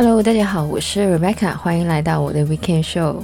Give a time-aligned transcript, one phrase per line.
[0.00, 3.16] Hello，大家好，我是 Rebecca，欢迎来到我的 Weekend Show。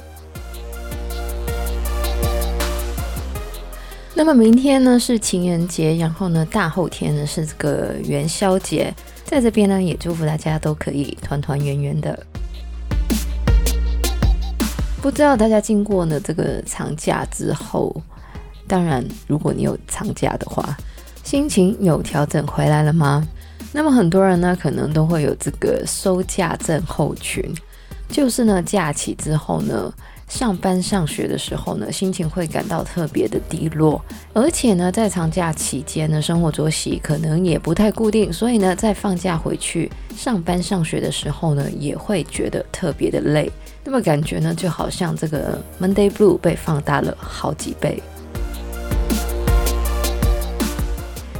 [4.13, 8.93] 那么明天呢是情人节，然后呢大后天呢是这个元宵节，
[9.23, 12.25] 在这边呢也祝福大家都可以团团圆圆的。
[15.01, 17.95] 不知道大家经过了这个长假之后，
[18.67, 20.77] 当然如果你有长假的话，
[21.23, 23.25] 心情有调整回来了吗？
[23.75, 27.43] 那么很多人呢，可能都会有这个收假症候群，
[28.07, 29.93] 就是呢，假期之后呢，
[30.29, 34.01] 上班上学的时候呢，心情会感到特别的低落，
[34.31, 43.51] 而且呢，在长假期间呢，生活作息可能也不太固定，所以呢，在放假回去上班上学的时候呢，也会觉得特别的累，
[43.83, 48.01] 那么感觉呢，就好像这个 Monday Blue 被放大了好几倍。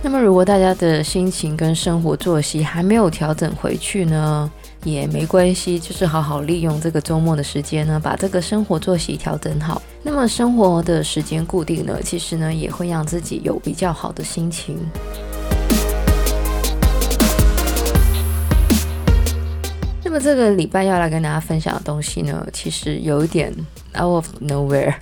[0.07, 4.51] 那么，如果大家的心情跟生活作息还没有调整回去呢，
[4.83, 9.81] 也没关系，就是好好利用这个周末的时间呢，把这个生活作息调整好。
[10.03, 14.77] 那么，生活的时间固定呢，其实呢，也会让自己有比较好的心情。
[20.03, 23.51] 那么，这个礼拜要来跟大家分享的东西呢，其实有一点
[23.95, 24.93] out of nowhere。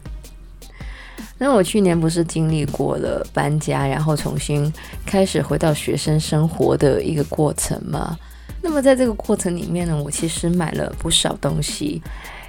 [1.37, 4.71] 那我去年不是经历过了搬家，然后重新
[5.05, 8.17] 开始回到学生生活的一个过程吗？
[8.61, 12.01] 那么在这个过程里面呢，我其实买了不少东西，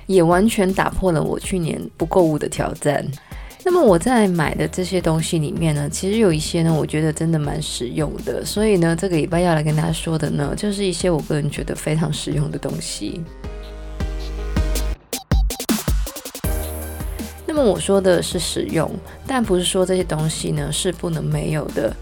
[0.06, 3.05] 也完全打破了我去年不购物的挑战。
[3.64, 8.44] 那么我在买的这些东西里面呢，其实有一些呢，我觉得真的蛮实用的。
[8.44, 13.20] 所以呢，这个礼拜要来跟大家说的呢，就是一些我个人觉得非常实用的东西。
[17.55, 18.91] 那么我说的是实用，
[19.28, 21.94] 但不是说这些东西呢是不能没有的。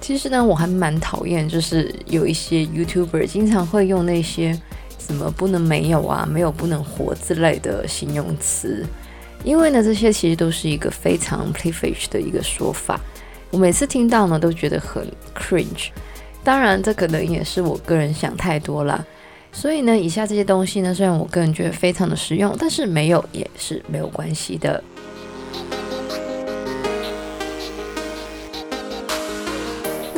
[0.00, 4.56] 其实呢，我还蛮讨厌，就是有一些 YouTuber 经常会用那些
[4.96, 8.86] 什么不能没有啊、没有不能活之类的形容词，
[9.42, 13.00] 因为呢，这些其实都是一个非常 privilege 的一个说法。
[13.50, 15.04] 我每次听到呢，都觉得很
[15.36, 15.88] cringe。
[16.44, 19.04] 当然，这可能也是我个人想太多了。
[19.52, 24.82] 所以呢，以下这些东西呢，虽然我个人觉得非常的实用，但是没有也是没有关系的。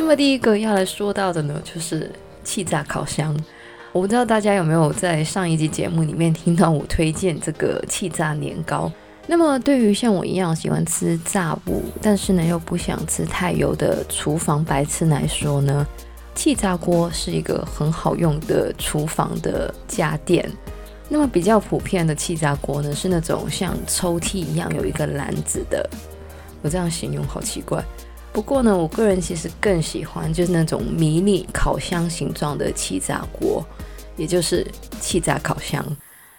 [0.07, 2.09] 那么第一个要来说到的呢，就是
[2.41, 3.37] 气炸烤箱。
[3.91, 8.89] 我不知道大家有没有在上一集节目里面听到我推荐这个气炸年糕。
[9.25, 15.85] 那么对于像我一样喜欢吃炸物，但是呢又不想吃太油的厨房白痴来说呢，
[16.33, 20.49] 气炸锅是一个很好用的厨房的家电。
[21.09, 25.85] 那么比较普遍的气炸锅呢，是那种像抽屉一样有一个篮子的。
[26.61, 27.83] 我这样形容好奇怪。
[28.37, 33.65] 不过呢，我个人其实更喜欢就是那种迷你烤箱形状的气炸锅，
[34.15, 34.63] 也就是
[34.99, 35.83] 气炸烤箱。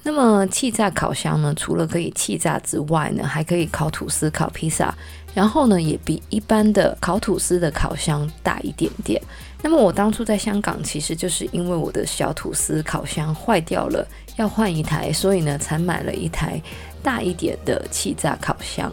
[0.04, 4.94] 那么气炸烤箱呢，除了可以气炸之外呢，还可以烤吐司、烤披萨，
[5.34, 9.20] 然后呢，也比一般的烤吐司的烤箱大一点点。
[9.60, 16.62] 那么我当初在香港，其实就是因为我的小吐司烤箱坏掉了，要换一台，所以呢，才买了一台
[17.02, 18.88] 大一点的气炸烤箱。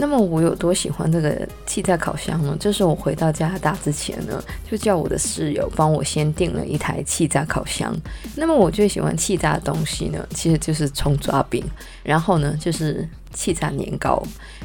[0.00, 2.56] 那么我有多喜欢这个气炸烤箱呢？
[2.60, 7.92] 就是我回到加拿大之前呢，就叫我的室友帮我先订了一台气炸烤箱。
[8.36, 11.64] 那么我最喜欢气炸的东西呢，其实就是葱抓饼，
[12.04, 14.22] 然后呢就是气炸年糕，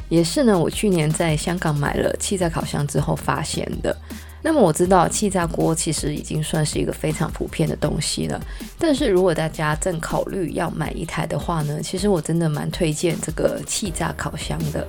[0.08, 3.96] 也是呢我去年在香港买了气炸烤箱之后发现的。
[4.40, 8.40] 那么我知道气炸锅其实已经算是一个非常普遍的东西了，
[8.78, 14.86] 但是如果大家正考虑要买一台的话呢，其实我真的蛮推荐这个气炸烤箱的。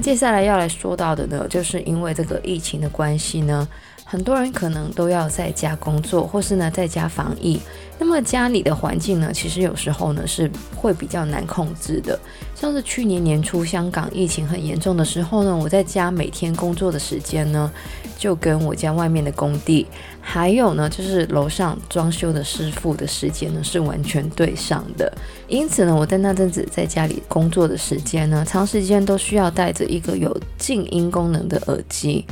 [0.00, 3.66] 接下来要来说到的呢，就是因为这个疫情的关系呢，
[4.10, 7.60] 很多人可能都要在家工作，或是呢在家防疫。
[7.98, 12.18] 那么家里的环境呢，其实有时候呢是会比较难控制的。
[12.54, 17.70] 像是去年年初香港疫情很严重的时候呢，我在家每天工作的时间呢，
[18.16, 19.86] 就跟我家外面的工地，
[20.22, 25.12] 还有呢就是楼上装修的师傅的时间呢是完全对上的。
[25.48, 32.24] 因此呢，我在那阵子在家里工作的时间呢，长时间都需要带着一个有静音功能的耳机。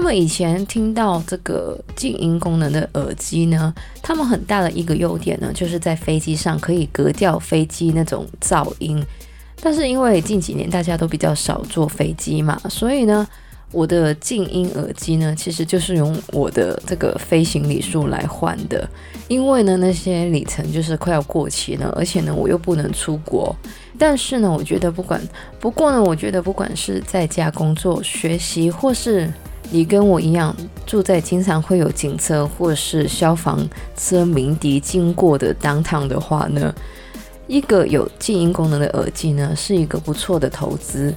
[0.00, 9.04] 那么以前听到这个静音功能的耳机呢，它们很大的一个优点呢，就是在飞机上可以隔掉飞机那种噪音。
[9.60, 13.26] 但是因为近几年大家都比较少坐飞机嘛，所以呢，
[13.72, 18.88] 我的静音耳机呢，其实就是用我的这个飞行里数来换的。
[19.26, 23.52] 因为呢，那些里程就是快要过期了，而且呢，我又不能出国，
[23.98, 25.20] 但是呢，我觉得不管，
[25.58, 29.28] 不过呢，我觉得不管是在家工作、学习，或是
[29.70, 30.56] 你跟我一样
[30.86, 36.74] 住在经常会有警车或是消防车鸣笛经过的 downtown 的话呢，
[37.46, 41.14] 一个有静音功能的耳机呢，是一个不错的投资。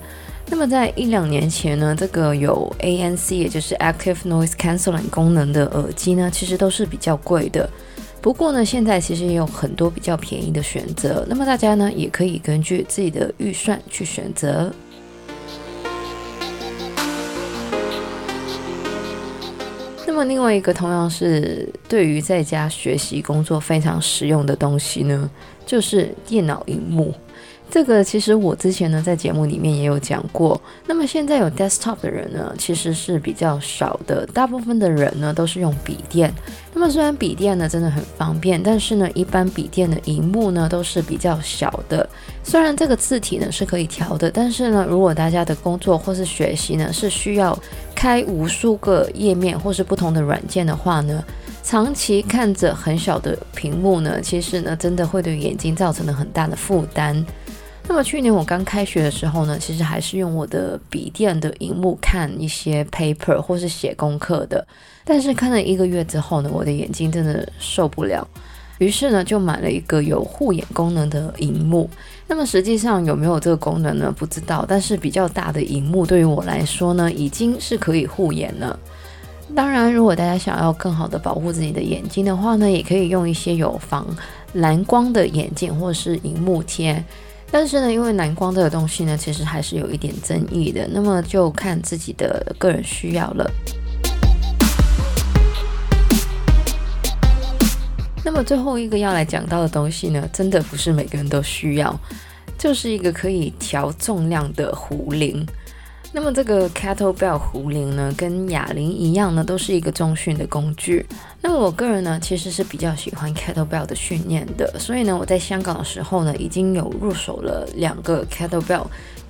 [0.48, 7.70] 那么在一两年前呢，这个有 ANC 也就是 Active Noise Cancelling 功能的耳机呢，其实都是比较贵的。
[8.22, 11.26] 不过呢，现在其实也有很多比较便宜的选择。
[11.30, 14.70] 那么大家呢，也可以根据自己的预算去选择。
[20.24, 25.30] 另外一个同样是对于在家学习工作非常实用的东西呢，
[25.66, 27.14] 就是电脑荧幕。
[27.72, 30.60] 这个其实我之前呢在节目里面也有讲过。
[30.86, 36.32] 那么现在有 desktop 的人呢，其实是比较少的，大部分的人呢都是用笔电。
[36.74, 42.08] 那么虽然笔电呢真的很方便，但是呢一般笔电的荧幕呢都是比较小的。
[42.44, 47.58] 虽然这个字体呢是可以调的，但是呢如果大家的工作或是学习呢是需要
[47.96, 51.24] 开无数个页面或是不同的软件的话呢，
[51.64, 57.26] 长期看着很小的屏幕呢，其实呢真的会对眼睛造成了很大的负担。
[57.92, 64.66] 那么去年我刚开学的时候呢，其实还是用我的笔电的荧幕看一些 paper 或是写功课的。
[65.04, 68.26] 但是看了一个月之后呢，我的眼睛真的受不了，
[68.78, 71.90] 于是呢就买了一个有护眼功能的荧幕。
[72.28, 74.10] 那么实际上有没有这个功能呢？
[74.18, 74.66] 不知道。
[74.66, 78.80] 但是比较大的荧幕对于我来说呢，已经是可以护眼了。
[79.54, 84.08] 当然，如果大家想要更好的保护自己的眼睛的话呢，也可以用一些有防
[84.54, 87.04] 蓝光的眼镜或是荧幕贴。
[87.54, 93.52] 但是呢，因为蓝光这个东西呢，其实还是有一点争议的，那么就看自己的个人需要了。
[98.24, 102.00] 那么最后一个要来讲到的东西呢，真的不是每个人都需要，
[102.58, 105.46] 就是一个可以调重量的壶铃。
[106.14, 111.06] 那么这个 Kettlebell 壶铃呢，跟哑铃一样呢，都是一个重训的工具。
[111.42, 118.88] 那么我个人呢，其实是比较喜欢 Kettlebell 的训练的，所以呢，我在香港的时候呢，已经有入手了两个 Kettlebell，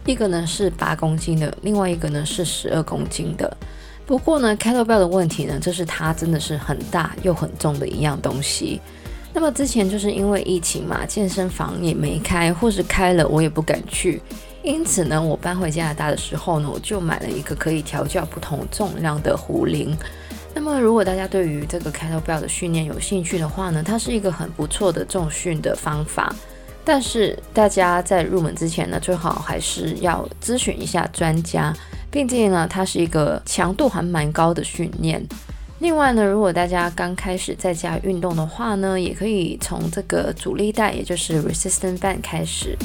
[0.07, 3.55] 一个呢是八公斤的，另外一个呢是十二公斤的。
[4.07, 8.81] 不过呢，Kettlebell 的问题呢，就是它真的是很大又很重的一样东西。
[9.33, 14.19] 那么之前就是因为疫情嘛，健身房也没开，或是开了我也不敢去。
[14.63, 19.97] 因此呢，我搬回加拿大的时候呢，我就买了一个可以调教不同重量的壶铃。
[20.53, 26.33] 那么，如果大家对于这个 kettlebell 的训练有兴趣的话呢，它是一个很不错的重训的方法。
[26.83, 31.73] 但是大家在入门之前呢，最好还是要咨询一下专家，
[32.09, 35.25] 毕竟呢，它是一个强度还蛮高的训练。
[35.79, 42.77] 另外呢，如果大家刚开始在家运动的话呢，也可以从这个阻力带，也就是 resistance band 开始。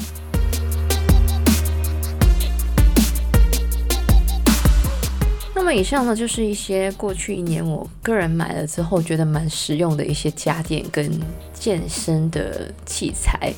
[5.67, 11.11] 那么以上呢，就是一些过去一年我个人买了之后觉得蛮实用的一些家电跟
[11.53, 13.53] 健身的器材。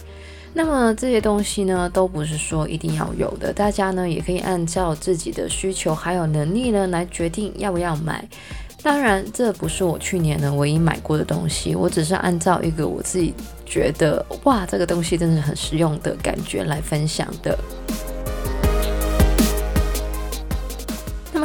[0.52, 8.28] 那么这些东西呢，都不是说一定要有的，大家呢也可以按照自己的需求还有能力呢来决定要不要买。
[8.82, 13.36] 当然，这不是我去年呢唯一买过的东西，我只是按照一个我自己
[13.68, 17.56] 觉得哇，这个东西真的很实用的感觉来分享的。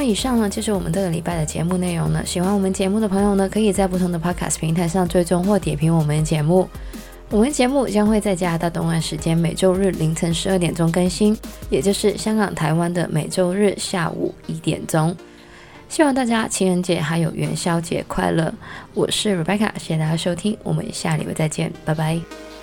[0.05, 2.23] 以上呢，就是我们这个礼拜的节目内容呢。
[2.25, 6.69] 喜欢我们节目的朋友呢，可以在不同的 Podcast 平台上追踪或点评我们的节目。
[7.31, 11.37] 我们节目将会在加拿大东岸时间每周日凌晨十二点钟更新，
[11.71, 15.17] 也就是香港、台湾的每周日下午一点钟。
[15.89, 18.53] 希望大家情人节还有元宵节快乐！
[18.95, 22.54] 我是 Rebecca，谢谢大家收听，我们下礼拜再见，拜拜。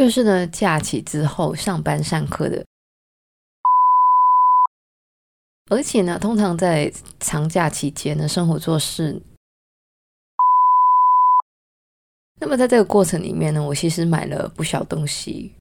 [0.00, 2.64] 就是呢，假期之后上班上课的，
[5.68, 9.20] 而且呢，通常在长假期间呢，生活做事。
[12.40, 15.54] 那么在这个过程里面呢，我其实买了不少东西。